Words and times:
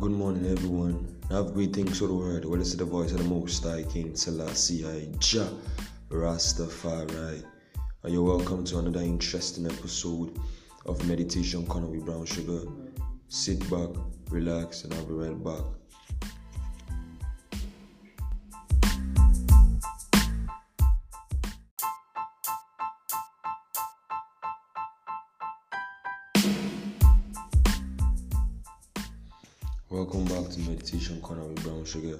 Good 0.00 0.10
morning, 0.10 0.50
everyone. 0.50 1.16
Have 1.30 1.54
great 1.54 1.72
things 1.72 2.00
for 2.00 2.08
the 2.08 2.14
world. 2.14 2.44
Well, 2.44 2.58
the 2.58 2.84
voice 2.84 3.12
of 3.12 3.18
the 3.18 3.24
Most 3.24 3.62
High 3.62 3.84
King 3.84 4.16
Selassie 4.16 4.84
I 4.84 5.06
Jah 5.20 5.48
Rastafari. 6.10 7.44
And 8.02 8.12
you're 8.12 8.24
welcome 8.24 8.64
to 8.64 8.80
another 8.80 9.00
interesting 9.00 9.66
episode 9.66 10.36
of 10.84 11.06
Meditation 11.06 11.64
Corner 11.64 11.86
with 11.86 12.04
Brown 12.04 12.26
Sugar. 12.26 12.68
Sit 13.28 13.60
back, 13.70 13.90
relax, 14.30 14.82
and 14.82 14.92
I'll 14.94 15.06
be 15.06 15.14
right 15.14 15.44
back. 15.44 15.62
Welcome 29.94 30.24
back 30.24 30.50
to 30.50 30.60
Meditation 30.62 31.20
Corner 31.20 31.44
with 31.44 31.62
Brown 31.62 31.84
Sugar. 31.84 32.18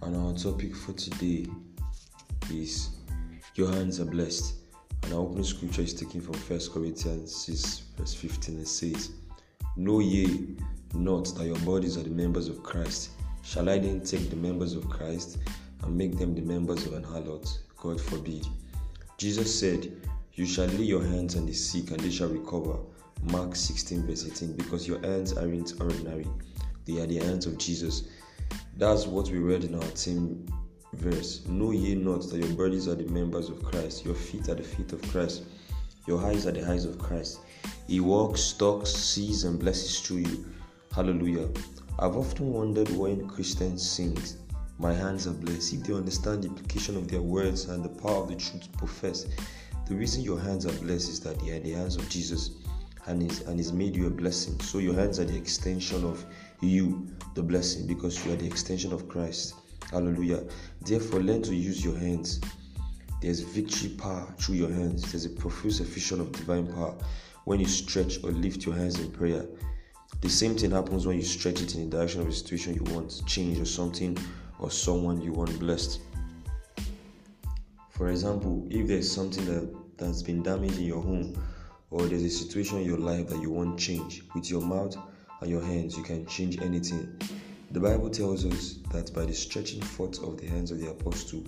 And 0.00 0.16
our 0.16 0.32
topic 0.32 0.74
for 0.74 0.92
today 0.94 1.44
is 2.50 2.88
Your 3.56 3.70
hands 3.70 4.00
are 4.00 4.06
blessed. 4.06 4.54
And 5.02 5.12
our 5.12 5.20
opening 5.20 5.44
scripture 5.44 5.82
is 5.82 5.92
taken 5.92 6.22
from 6.22 6.36
1 6.36 6.60
Corinthians 6.72 7.36
6, 7.44 7.82
verse 7.98 8.14
15. 8.14 8.60
It 8.60 8.68
says, 8.68 9.10
Know 9.76 10.00
ye 10.00 10.56
not 10.94 11.26
that 11.36 11.44
your 11.44 11.58
bodies 11.58 11.98
are 11.98 12.04
the 12.04 12.08
members 12.08 12.48
of 12.48 12.62
Christ. 12.62 13.10
Shall 13.42 13.68
I 13.68 13.76
then 13.76 14.00
take 14.00 14.30
the 14.30 14.36
members 14.36 14.72
of 14.72 14.88
Christ 14.88 15.36
and 15.82 15.94
make 15.94 16.16
them 16.16 16.34
the 16.34 16.40
members 16.40 16.86
of 16.86 16.94
an 16.94 17.04
harlot? 17.04 17.58
God 17.76 18.00
forbid. 18.00 18.46
Jesus 19.18 19.60
said, 19.60 19.92
You 20.32 20.46
shall 20.46 20.68
lay 20.68 20.84
your 20.84 21.04
hands 21.04 21.36
on 21.36 21.44
the 21.44 21.52
sick 21.52 21.90
and 21.90 22.00
they 22.00 22.10
shall 22.10 22.28
recover. 22.28 22.78
Mark 23.24 23.56
16, 23.56 24.06
verse 24.06 24.24
18, 24.24 24.54
because 24.54 24.88
your 24.88 25.00
hands 25.00 25.34
aren't 25.34 25.78
ordinary 25.82 26.26
they 26.88 27.02
are 27.02 27.06
the 27.06 27.18
hands 27.18 27.44
of 27.44 27.58
Jesus. 27.58 28.04
That's 28.78 29.06
what 29.06 29.28
we 29.28 29.38
read 29.38 29.64
in 29.64 29.74
our 29.74 29.90
team 29.90 30.46
verse. 30.94 31.44
Know 31.46 31.70
ye 31.70 31.94
not 31.94 32.22
that 32.30 32.38
your 32.38 32.56
bodies 32.56 32.88
are 32.88 32.94
the 32.94 33.04
members 33.04 33.50
of 33.50 33.62
Christ, 33.62 34.06
your 34.06 34.14
feet 34.14 34.48
are 34.48 34.54
the 34.54 34.62
feet 34.62 34.92
of 34.94 35.02
Christ, 35.10 35.42
your 36.06 36.24
eyes 36.24 36.46
are 36.46 36.52
the 36.52 36.66
eyes 36.66 36.86
of 36.86 36.98
Christ. 36.98 37.40
He 37.86 38.00
walks, 38.00 38.52
talks, 38.54 38.90
sees, 38.90 39.44
and 39.44 39.58
blesses 39.58 40.00
through 40.00 40.18
you. 40.18 40.46
Hallelujah. 40.94 41.48
I've 41.98 42.16
often 42.16 42.52
wondered 42.52 42.88
when 42.90 43.28
Christians 43.28 43.88
sing, 43.88 44.16
My 44.78 44.94
hands 44.94 45.26
are 45.26 45.32
blessed, 45.32 45.74
if 45.74 45.82
they 45.82 45.92
understand 45.92 46.44
the 46.44 46.48
implication 46.48 46.96
of 46.96 47.08
their 47.08 47.20
words 47.22 47.66
and 47.66 47.84
the 47.84 48.00
power 48.00 48.22
of 48.22 48.28
the 48.28 48.36
truth 48.36 48.66
professed. 48.78 49.28
The 49.88 49.94
reason 49.94 50.22
your 50.22 50.40
hands 50.40 50.64
are 50.64 50.84
blessed 50.84 51.10
is 51.10 51.20
that 51.20 51.38
they 51.40 51.50
are 51.50 51.60
the 51.60 51.72
hands 51.72 51.96
of 51.96 52.08
Jesus 52.08 52.50
and 53.08 53.22
is 53.22 53.40
and 53.42 53.58
is 53.58 53.72
made 53.72 53.96
you 53.96 54.06
a 54.06 54.10
blessing. 54.10 54.60
So 54.60 54.78
your 54.78 54.94
hands 54.94 55.18
are 55.18 55.24
the 55.24 55.36
extension 55.36 56.04
of 56.04 56.24
you, 56.60 57.08
the 57.34 57.42
blessing, 57.42 57.86
because 57.86 58.24
you 58.24 58.32
are 58.32 58.36
the 58.36 58.46
extension 58.46 58.92
of 58.92 59.08
Christ. 59.08 59.54
Hallelujah. 59.90 60.44
Therefore, 60.82 61.20
learn 61.20 61.42
to 61.42 61.54
use 61.54 61.84
your 61.84 61.96
hands. 61.98 62.40
There's 63.22 63.40
victory 63.40 63.90
power 63.90 64.32
through 64.38 64.56
your 64.56 64.70
hands. 64.70 65.10
There's 65.10 65.24
a 65.24 65.30
profuse 65.30 65.80
effusion 65.80 66.20
of 66.20 66.30
divine 66.32 66.66
power 66.72 66.94
when 67.44 67.58
you 67.58 67.66
stretch 67.66 68.22
or 68.22 68.30
lift 68.30 68.66
your 68.66 68.74
hands 68.74 69.00
in 69.00 69.10
prayer. 69.10 69.46
The 70.20 70.28
same 70.28 70.56
thing 70.56 70.72
happens 70.72 71.06
when 71.06 71.16
you 71.16 71.22
stretch 71.22 71.62
it 71.62 71.74
in 71.74 71.88
the 71.88 71.96
direction 71.96 72.20
of 72.20 72.28
a 72.28 72.32
situation 72.32 72.74
you 72.74 72.94
want 72.94 73.22
change 73.26 73.58
or 73.58 73.64
something 73.64 74.18
or 74.58 74.70
someone 74.70 75.22
you 75.22 75.32
want 75.32 75.58
blessed. 75.58 76.00
For 77.90 78.10
example, 78.10 78.66
if 78.70 78.86
there's 78.86 79.10
something 79.10 79.44
that, 79.46 79.74
that's 79.96 80.22
been 80.22 80.42
damaged 80.42 80.78
in 80.78 80.84
your 80.84 81.02
home 81.02 81.34
or 81.90 82.06
there's 82.06 82.22
a 82.22 82.30
situation 82.30 82.78
in 82.78 82.84
your 82.84 82.98
life 82.98 83.28
that 83.28 83.40
you 83.40 83.50
want 83.50 83.78
change, 83.78 84.22
with 84.34 84.50
your 84.50 84.60
mouth 84.60 84.96
and 85.40 85.50
your 85.50 85.62
hands 85.62 85.96
you 85.96 86.02
can 86.02 86.26
change 86.26 86.60
anything. 86.60 87.18
The 87.70 87.80
Bible 87.80 88.10
tells 88.10 88.44
us 88.44 88.78
that 88.92 89.12
by 89.14 89.24
the 89.24 89.34
stretching 89.34 89.82
forth 89.82 90.22
of 90.22 90.38
the 90.38 90.46
hands 90.46 90.70
of 90.70 90.80
the 90.80 90.90
apostle, 90.90 91.44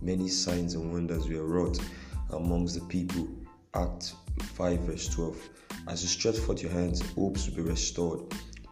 many 0.00 0.28
signs 0.28 0.74
and 0.74 0.92
wonders 0.92 1.28
were 1.28 1.44
wrought 1.44 1.78
amongst 2.30 2.74
the 2.74 2.86
people. 2.86 3.28
Act 3.74 4.14
5, 4.42 4.80
verse 4.80 5.08
12. 5.08 5.36
As 5.88 6.02
you 6.02 6.08
stretch 6.08 6.38
forth 6.38 6.62
your 6.62 6.72
hands, 6.72 7.00
hopes 7.12 7.48
will 7.48 7.56
be 7.56 7.62
restored, 7.62 8.20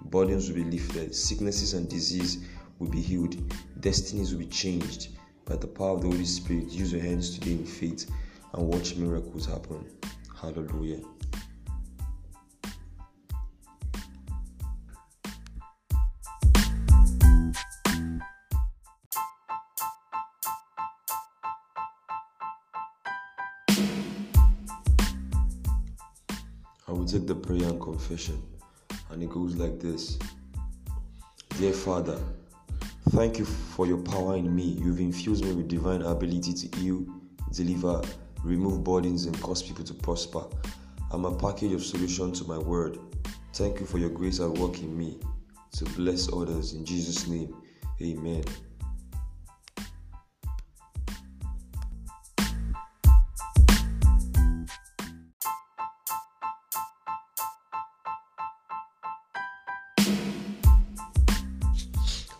burdens 0.06 0.48
will 0.48 0.56
be 0.56 0.64
lifted, 0.64 1.14
sicknesses 1.14 1.74
and 1.74 1.88
disease 1.88 2.46
will 2.78 2.88
be 2.88 3.00
healed, 3.00 3.36
destinies 3.80 4.32
will 4.32 4.40
be 4.40 4.46
changed. 4.46 5.08
By 5.44 5.56
the 5.56 5.66
power 5.66 5.96
of 5.96 6.02
the 6.02 6.08
Holy 6.08 6.24
Spirit, 6.24 6.70
use 6.70 6.92
your 6.92 7.02
hands 7.02 7.36
today 7.36 7.52
in 7.52 7.66
faith 7.66 8.10
and 8.54 8.68
watch 8.68 8.96
miracles 8.96 9.46
happen. 9.46 9.84
Hallelujah. 10.42 10.98
I 26.88 26.90
will 26.90 27.06
take 27.06 27.28
the 27.28 27.36
prayer 27.36 27.62
and 27.62 27.80
confession, 27.80 28.42
and 29.12 29.22
it 29.22 29.30
goes 29.30 29.54
like 29.54 29.78
this 29.78 30.18
Dear 31.56 31.72
Father, 31.72 32.18
thank 33.10 33.38
you 33.38 33.44
for 33.44 33.86
your 33.86 33.98
power 33.98 34.34
in 34.34 34.52
me. 34.52 34.64
You've 34.64 34.98
infused 34.98 35.44
me 35.44 35.52
with 35.52 35.68
divine 35.68 36.02
ability 36.02 36.52
to 36.52 36.78
heal, 36.78 37.06
deliver, 37.52 38.02
remove 38.42 38.84
burdens, 38.84 39.26
and 39.26 39.40
cause 39.40 39.62
people 39.62 39.84
to 39.84 39.94
prosper. 39.94 40.44
I'm 41.10 41.24
a 41.24 41.36
package 41.36 41.72
of 41.72 41.84
solution 41.84 42.32
to 42.32 42.44
my 42.44 42.58
word. 42.58 42.98
Thank 43.54 43.80
you 43.80 43.86
for 43.86 43.98
your 43.98 44.10
grace 44.10 44.40
at 44.40 44.50
work 44.50 44.78
in 44.80 44.96
me 44.96 45.18
to 45.76 45.84
bless 45.84 46.32
others. 46.32 46.74
In 46.74 46.84
Jesus' 46.84 47.26
name, 47.26 47.54
amen. 48.00 48.44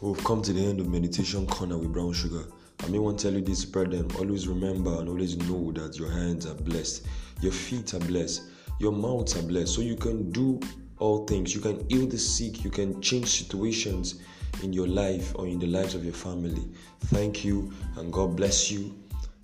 We've 0.00 0.24
come 0.24 0.42
to 0.42 0.52
the 0.52 0.64
end 0.64 0.80
of 0.80 0.88
Meditation 0.88 1.46
Corner 1.46 1.78
with 1.78 1.92
Brown 1.92 2.12
Sugar. 2.12 2.44
I 2.82 2.88
may 2.88 2.98
want 2.98 3.20
to 3.20 3.28
tell 3.28 3.38
you 3.38 3.44
this, 3.44 3.64
brethren. 3.64 4.10
Always 4.18 4.48
remember 4.48 4.98
and 4.98 5.08
always 5.08 5.36
know 5.36 5.70
that 5.72 5.98
your 5.98 6.10
hands 6.10 6.46
are 6.46 6.54
blessed, 6.54 7.06
your 7.40 7.52
feet 7.52 7.94
are 7.94 8.00
blessed, 8.00 8.42
your 8.80 8.92
mouths 8.92 9.36
are 9.36 9.42
blessed. 9.42 9.74
So 9.74 9.82
you 9.82 9.94
can 9.94 10.32
do 10.32 10.58
all 10.98 11.24
things. 11.26 11.54
You 11.54 11.60
can 11.60 11.88
heal 11.88 12.06
the 12.06 12.18
sick, 12.18 12.64
you 12.64 12.70
can 12.70 13.00
change 13.00 13.26
situations 13.26 14.20
in 14.62 14.72
your 14.72 14.86
life 14.86 15.34
or 15.36 15.46
in 15.46 15.58
the 15.58 15.66
lives 15.66 15.94
of 15.94 16.04
your 16.04 16.14
family. 16.14 16.64
Thank 17.06 17.44
you 17.44 17.72
and 17.96 18.12
God 18.12 18.36
bless 18.36 18.70
you. 18.70 18.94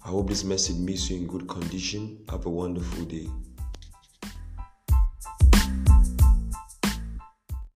I 0.04 0.08
hope 0.08 0.28
this 0.28 0.44
message 0.44 0.76
meets 0.76 1.10
you 1.10 1.16
in 1.16 1.26
good 1.26 1.48
condition. 1.48 2.18
Have 2.30 2.46
a 2.46 2.50
wonderful 2.50 3.04
day. 3.04 3.28